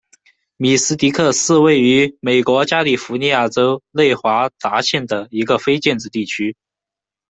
[0.57, 6.57] 米斯蒂克是位于美国加利福尼亚州内华达县的一个非建制地区。